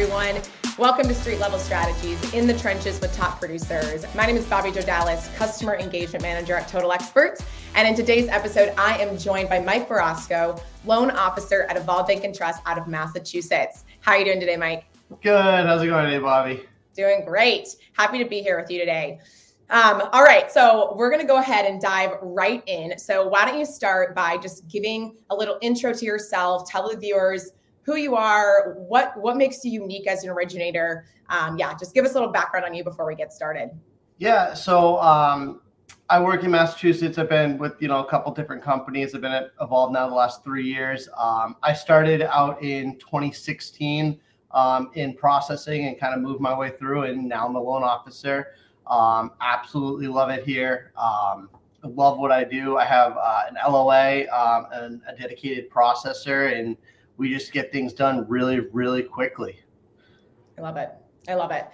[0.00, 0.40] everyone.
[0.78, 4.06] Welcome to Street Level Strategies in the trenches with top producers.
[4.14, 7.42] My name is Bobby Jo Dallas, Customer Engagement Manager at Total Experts.
[7.74, 12.22] And in today's episode, I am joined by Mike Virostko, Loan Officer at Evolve Bank
[12.22, 13.82] and Trust out of Massachusetts.
[13.98, 14.84] How are you doing today, Mike?
[15.20, 15.66] Good.
[15.66, 16.62] How's it going today, Bobby?
[16.94, 17.66] Doing great.
[17.94, 19.18] Happy to be here with you today.
[19.70, 22.96] Um, all right, so we're going to go ahead and dive right in.
[22.98, 26.96] So, why don't you start by just giving a little intro to yourself, tell the
[26.96, 27.50] viewers
[27.88, 31.06] who you are, what what makes you unique as an originator.
[31.30, 33.70] Um, yeah, just give us a little background on you before we get started.
[34.18, 35.62] Yeah, so um,
[36.10, 37.16] I work in Massachusetts.
[37.16, 39.14] I've been with you know a couple different companies.
[39.14, 41.08] I've been at Evolve now the last three years.
[41.16, 46.72] Um, I started out in 2016 um, in processing and kind of moved my way
[46.78, 48.48] through, and now I'm a loan officer.
[48.86, 50.92] Um, absolutely love it here.
[50.94, 51.48] Um,
[51.84, 52.76] love what I do.
[52.76, 56.76] I have uh, an LOA um, and a dedicated processor, and
[57.18, 59.60] we just get things done really, really quickly.
[60.56, 60.90] I love it.
[61.28, 61.66] I love it.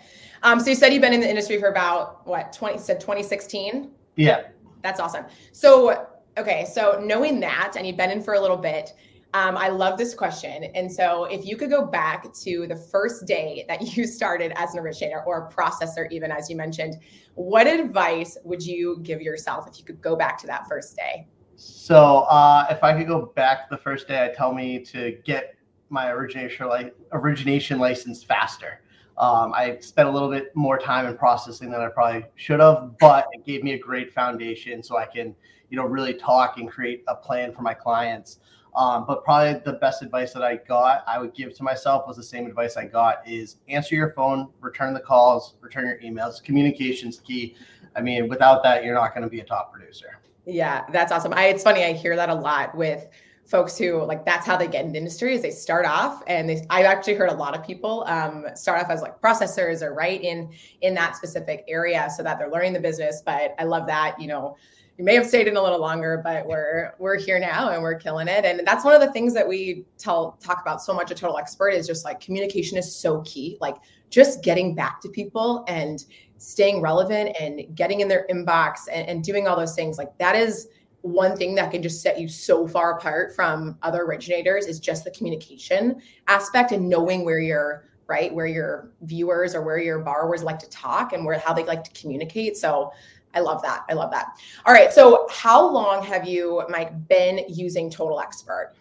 [0.42, 2.52] Um, so you said you've been in the industry for about what?
[2.52, 3.92] Twenty said 2016.
[4.16, 4.48] Yeah,
[4.82, 5.26] that's awesome.
[5.52, 8.94] So okay, so knowing that, and you've been in for a little bit.
[9.34, 10.62] Um, I love this question.
[10.76, 14.74] And so, if you could go back to the first day that you started as
[14.74, 17.00] an originator or a processor, even as you mentioned,
[17.34, 21.26] what advice would you give yourself if you could go back to that first day?
[21.56, 25.54] So, uh, if I could go back the first day, I tell me to get
[25.90, 28.80] my origination origination license faster.
[29.16, 32.98] Um, I spent a little bit more time in processing than I probably should have,
[32.98, 35.36] but it gave me a great foundation so I can,
[35.70, 38.40] you know, really talk and create a plan for my clients.
[38.74, 42.16] Um, but probably the best advice that I got, I would give to myself was
[42.16, 46.42] the same advice I got is answer your phone, return the calls, return your emails.
[46.42, 47.54] Communication's key.
[47.94, 50.18] I mean, without that, you're not going to be a top producer.
[50.46, 51.32] Yeah, that's awesome.
[51.34, 51.84] I, it's funny.
[51.84, 53.08] I hear that a lot with
[53.46, 56.48] folks who like that's how they get in the industry is they start off and
[56.48, 59.92] they i've actually heard a lot of people um, start off as like processors or
[59.92, 63.86] right in in that specific area so that they're learning the business but i love
[63.86, 64.56] that you know
[64.96, 67.96] you may have stayed in a little longer, but we're we're here now and we're
[67.96, 68.44] killing it.
[68.44, 71.36] And that's one of the things that we tell talk about so much at Total
[71.36, 73.58] Expert is just like communication is so key.
[73.60, 73.76] Like
[74.10, 76.04] just getting back to people and
[76.38, 79.98] staying relevant and getting in their inbox and, and doing all those things.
[79.98, 80.68] Like that is
[81.02, 85.04] one thing that can just set you so far apart from other originators is just
[85.04, 90.42] the communication aspect and knowing where your right where your viewers or where your borrowers
[90.42, 92.90] like to talk and where how they like to communicate so
[93.34, 93.84] I love that.
[93.88, 94.38] I love that.
[94.64, 94.92] All right.
[94.92, 98.74] So, how long have you, Mike, been using Total Expert?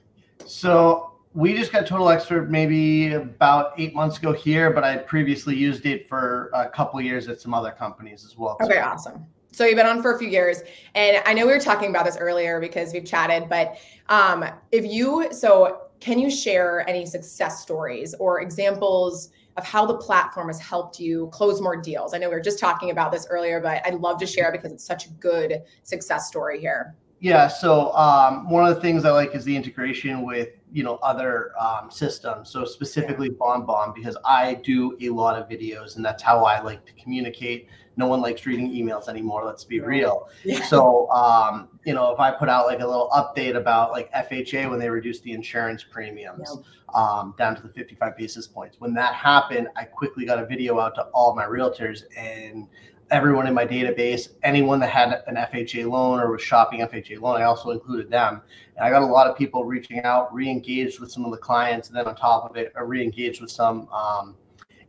[0.45, 5.55] So, we just got Total Expert maybe about eight months ago here, but I previously
[5.55, 8.57] used it for a couple years at some other companies as well.
[8.61, 9.25] Okay, awesome.
[9.51, 10.61] So you've been on for a few years,
[10.95, 13.49] and I know we were talking about this earlier because we've chatted.
[13.49, 13.77] But
[14.09, 19.29] um, if you, so can you share any success stories or examples?
[19.55, 22.15] of how the platform has helped you close more deals.
[22.15, 24.71] I know we were just talking about this earlier, but I'd love to share because
[24.71, 26.95] it's such a good success story here.
[27.19, 27.47] Yeah.
[27.47, 31.51] So um, one of the things I like is the integration with you know other
[31.59, 32.49] um, systems.
[32.49, 33.29] So specifically.
[33.29, 37.67] BombBomb because I do a lot of videos and that's how I like to communicate.
[37.95, 39.45] No one likes reading emails anymore.
[39.45, 40.27] Let's be real.
[40.43, 40.63] Yeah.
[40.63, 44.69] So um, you know if I put out like a little update about like FHA
[44.69, 47.01] when they reduced the insurance premiums yeah.
[47.01, 48.79] um, down to the 55 basis points.
[48.79, 52.67] When that happened, I quickly got a video out to all my realtors and
[53.11, 57.41] everyone in my database, anyone that had an FHA loan or was shopping FHA loan,
[57.41, 58.41] I also included them.
[58.75, 61.89] And I got a lot of people reaching out, re-engaged with some of the clients,
[61.89, 64.35] and then on top of it, re-engaged with some um,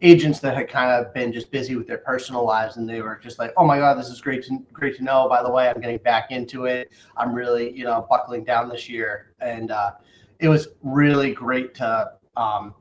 [0.02, 3.18] agents that had kind of been just busy with their personal lives, and they were
[3.22, 5.68] just like, "Oh my God, this is great to great to know." By the way,
[5.68, 6.90] I'm getting back into it.
[7.16, 9.92] I'm really, you know, buckling down this year, and uh,
[10.38, 12.74] it was really great to um,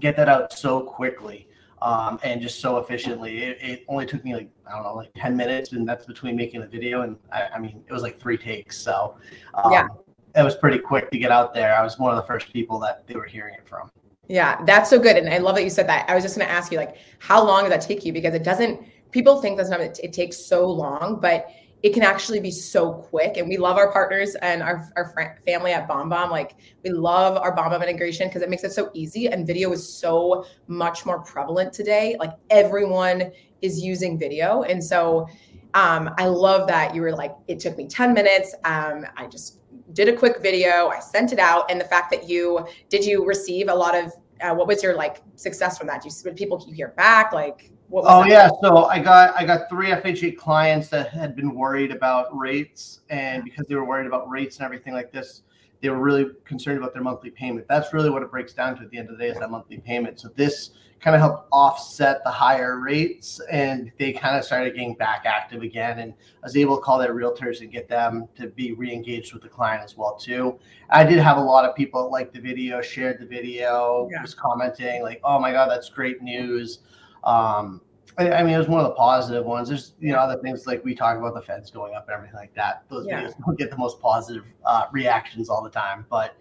[0.00, 1.48] get that out so quickly
[1.82, 3.38] um, and just so efficiently.
[3.38, 6.36] It, it, only took me like I don't know, like ten minutes, and that's between
[6.36, 8.76] making the video and I, I mean it was like three takes.
[8.76, 9.16] So
[9.54, 9.88] um, yeah,
[10.34, 11.74] it was pretty quick to get out there.
[11.74, 13.90] I was one of the first people that they were hearing it from.
[14.28, 16.08] Yeah, that's so good, and I love that you said that.
[16.10, 18.12] I was just going to ask you like, how long does that take you?
[18.12, 18.80] Because it doesn't.
[19.12, 21.48] People think that's not it, it takes so long, but
[21.82, 23.36] it can actually be so quick.
[23.36, 26.30] And we love our partners and our, our fr- family at BombBomb.
[26.30, 29.28] Like we love our BombBomb integration because it makes it so easy.
[29.28, 32.16] And video is so much more prevalent today.
[32.18, 33.30] Like everyone
[33.62, 34.62] is using video.
[34.62, 35.28] And so
[35.74, 38.54] um, I love that you were like, it took me 10 minutes.
[38.64, 39.60] Um, I just
[39.92, 40.88] did a quick video.
[40.88, 41.70] I sent it out.
[41.70, 44.94] And the fact that you, did you receive a lot of, uh, what was your
[44.94, 46.02] like success from that?
[46.02, 47.32] Do you, people you hear back?
[47.32, 51.54] Like, what oh yeah, so I got I got three FHA clients that had been
[51.54, 55.42] worried about rates, and because they were worried about rates and everything like this,
[55.80, 57.66] they were really concerned about their monthly payment.
[57.68, 59.50] That's really what it breaks down to at the end of the day is that
[59.50, 60.18] monthly payment.
[60.20, 64.94] So this kind of helped offset the higher rates, and they kind of started getting
[64.94, 65.98] back active again.
[65.98, 69.42] And I was able to call their realtors and get them to be re-engaged with
[69.42, 70.58] the client as well too.
[70.90, 74.22] I did have a lot of people that liked the video, shared the video, yeah.
[74.22, 76.80] was commenting like, "Oh my god, that's great news."
[77.24, 77.80] Um,
[78.18, 79.68] I, I, mean, it was one of the positive ones.
[79.68, 82.36] There's, you know, other things like we talk about the feds going up and everything
[82.36, 82.84] like that.
[82.88, 83.22] Those yeah.
[83.22, 86.36] videos don't get the most positive uh, reactions all the time, but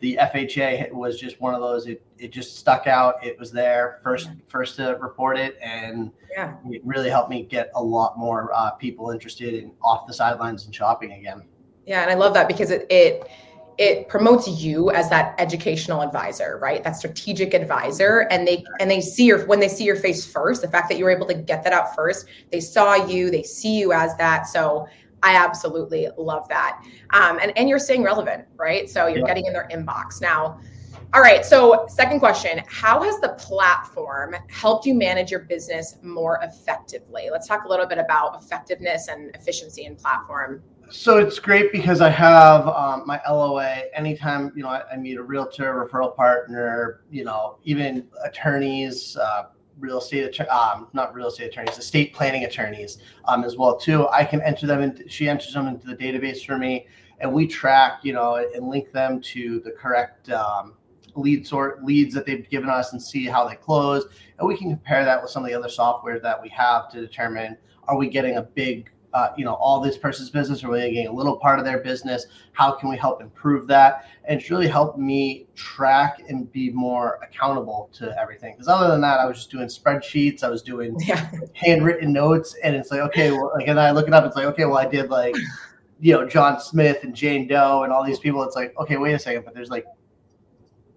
[0.00, 1.86] the FHA was just one of those.
[1.86, 3.24] It, it just stuck out.
[3.24, 6.56] It was there first first to report it, and yeah.
[6.70, 10.66] it really helped me get a lot more uh, people interested in off the sidelines
[10.66, 11.42] and shopping again.
[11.86, 13.28] Yeah, and I love that because it it
[13.78, 19.02] it promotes you as that educational advisor right that strategic advisor and they and they
[19.02, 21.34] see your when they see your face first the fact that you were able to
[21.34, 24.88] get that out first they saw you they see you as that so
[25.26, 26.82] i absolutely love that.
[27.10, 28.88] Um, and and you're staying relevant right?
[28.88, 29.26] So you're yeah.
[29.26, 30.20] getting in their inbox.
[30.20, 30.60] Now
[31.14, 36.40] all right so second question how has the platform helped you manage your business more
[36.42, 37.28] effectively?
[37.30, 40.62] Let's talk a little bit about effectiveness and efficiency in platform.
[40.90, 43.82] So it's great because I have um, my LOA.
[43.94, 49.46] Anytime you know I, I, meet a realtor, referral partner, you know, even attorneys, uh,
[49.78, 54.08] real estate, um, not real estate attorneys, the estate planning attorneys um, as well too.
[54.08, 55.08] I can enter them into.
[55.08, 56.86] She enters them into the database for me,
[57.20, 60.74] and we track, you know, and link them to the correct um,
[61.14, 64.06] lead sort leads that they've given us and see how they close,
[64.38, 67.00] and we can compare that with some of the other software that we have to
[67.00, 67.56] determine
[67.88, 71.08] are we getting a big uh, you know all this person's business or really getting
[71.08, 72.26] a little part of their business
[72.56, 74.06] how can we help improve that?
[74.24, 78.54] And it's really helped me track and be more accountable to everything.
[78.54, 81.30] Because other than that i was just doing spreadsheets i was doing yeah.
[81.52, 84.46] handwritten notes and it's like okay well like and i look it up it's like
[84.46, 85.34] okay well i did like
[86.00, 88.42] you know john smith and jane doe and all these people.
[88.42, 89.86] It's like okay wait a second but there's like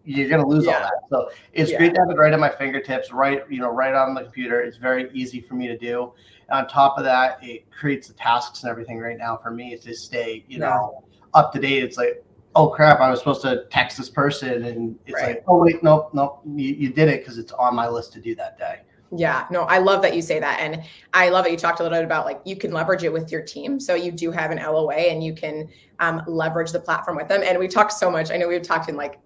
[0.06, 0.74] you're gonna lose yeah.
[0.74, 0.94] all that.
[1.10, 1.78] So it's yeah.
[1.78, 4.62] great to have it right at my fingertips, right, you know, right on the computer.
[4.62, 6.14] It's very easy for me to do.
[6.50, 9.78] And on top of that, it creates the tasks and everything right now for me
[9.78, 10.70] to stay, you yeah.
[10.70, 11.04] know,
[11.34, 11.84] up to date.
[11.84, 12.24] It's like,
[12.56, 15.36] oh crap, I was supposed to text this person, and it's right.
[15.36, 18.22] like, oh wait, nope, nope, you, you did it because it's on my list to
[18.22, 18.80] do that day.
[19.16, 20.60] Yeah, no, I love that you say that.
[20.60, 23.12] And I love that you talked a little bit about like you can leverage it
[23.12, 23.80] with your team.
[23.80, 25.68] So you do have an LOA and you can
[26.00, 27.42] um, leverage the platform with them.
[27.44, 28.30] And we talked so much.
[28.30, 29.20] I know we've talked in like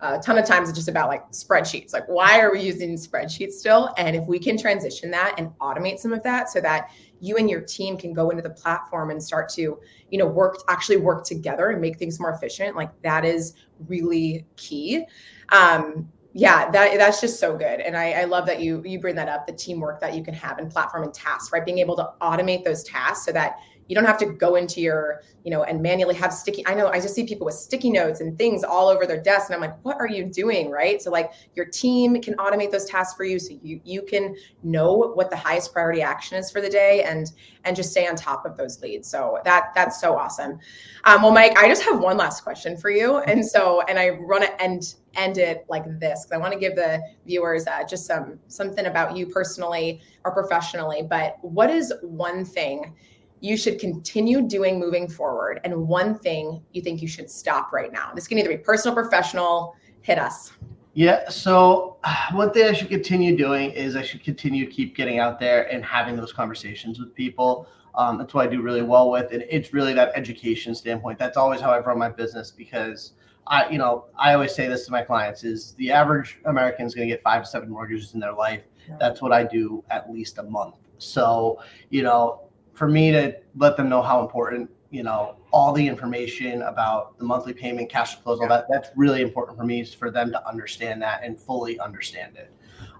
[0.00, 1.92] a ton of times it's just about like spreadsheets.
[1.92, 3.92] Like why are we using spreadsheets still?
[3.96, 6.90] And if we can transition that and automate some of that so that
[7.20, 9.78] you and your team can go into the platform and start to
[10.10, 13.54] you know work actually work together and make things more efficient like that is
[13.88, 15.04] really key.
[15.48, 17.80] Um yeah that that's just so good.
[17.80, 20.34] And I, I love that you you bring that up the teamwork that you can
[20.34, 21.64] have in platform and tasks right?
[21.64, 23.56] Being able to automate those tasks so that
[23.88, 26.88] you don't have to go into your you know and manually have sticky i know
[26.88, 29.60] i just see people with sticky notes and things all over their desk and i'm
[29.60, 30.70] like what are you doing?
[30.70, 31.00] Right?
[31.00, 35.12] So like your team can automate those tasks for you so you you can know
[35.14, 37.32] what the highest priority action is for the day and
[37.64, 39.08] and just stay on top of those leads.
[39.08, 40.58] So that that's so awesome.
[41.04, 44.10] Um, well mike i just have one last question for you and so and i
[44.10, 47.84] want to end end it like this because i want to give the viewers uh,
[47.84, 52.94] just some something about you personally or professionally but what is one thing
[53.40, 55.60] you should continue doing moving forward.
[55.64, 58.94] And one thing you think you should stop right now this can either be personal
[58.94, 60.52] professional hit us.
[60.94, 61.98] Yeah so
[62.32, 65.72] one thing i should continue doing is i should continue to keep getting out there
[65.72, 67.68] and having those conversations with people.
[67.94, 69.32] Um, that's what i do really well with.
[69.32, 71.18] And it's really that education standpoint.
[71.18, 73.12] That's always how i've run my business because
[73.46, 76.94] i you know i always say this to my clients is the average american is
[76.94, 78.62] going to get five to seven mortgages in their life.
[78.98, 80.76] That's what i do at least a month.
[80.98, 82.47] So you know
[82.78, 87.24] for me to let them know how important you know all the information about the
[87.24, 90.48] monthly payment cash flows all that that's really important for me is for them to
[90.48, 92.52] understand that and fully understand it.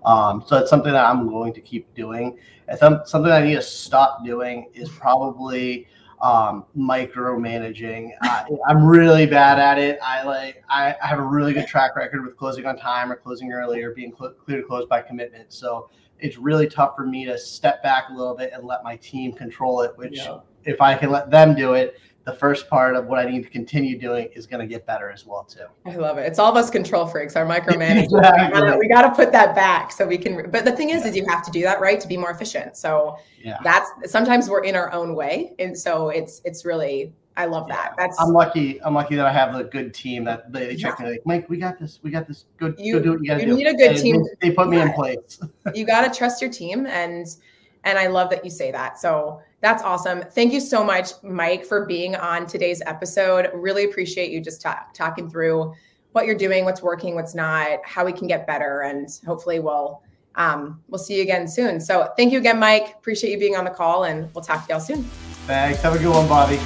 [0.04, 2.36] Um, so it's something that i'm going to keep doing.
[2.66, 5.86] And something i need to stop doing is probably
[6.20, 8.10] um, micromanaging.
[8.20, 10.00] Uh, i'm really bad at it.
[10.02, 13.16] I like I, I, have a really good track record with closing on time or
[13.16, 15.52] closing early or being cl- clear to close by commitment.
[15.52, 15.88] So
[16.20, 19.32] it's really tough for me to step back a little bit and let my team
[19.32, 19.96] control it.
[19.96, 20.38] Which, yeah.
[20.64, 21.98] if I can let them do it,
[22.28, 25.10] the first part of what I need to continue doing is going to get better
[25.10, 25.64] as well too.
[25.86, 26.26] I love it.
[26.26, 28.04] It's all of us control freaks, our micromanagers.
[28.12, 28.78] exactly.
[28.78, 30.50] We got to put that back so we can.
[30.50, 31.08] But the thing is, yeah.
[31.08, 32.76] is you have to do that right to be more efficient.
[32.76, 33.56] So yeah.
[33.64, 37.94] that's sometimes we're in our own way, and so it's it's really I love that.
[37.96, 38.82] That's I'm lucky.
[38.82, 41.06] I'm lucky that I have a good team that they, check yeah.
[41.06, 42.00] me like, Mike, we got this.
[42.02, 42.46] We got this.
[42.56, 42.74] Good.
[42.78, 43.54] You, go do what you gotta you do.
[43.54, 44.24] need a good and team.
[44.40, 45.38] They, they put me in place.
[45.74, 47.28] you gotta trust your team, and
[47.84, 48.98] and I love that you say that.
[48.98, 50.22] So that's awesome.
[50.32, 53.50] Thank you so much, Mike, for being on today's episode.
[53.54, 55.72] Really appreciate you just talk, talking through
[56.12, 60.02] what you're doing, what's working, what's not, how we can get better, and hopefully we'll
[60.34, 61.80] um, we'll see you again soon.
[61.80, 62.96] So thank you again, Mike.
[62.98, 65.04] Appreciate you being on the call, and we'll talk to y'all soon.
[65.46, 65.80] Thanks.
[65.82, 66.58] Have a good one, Bobby.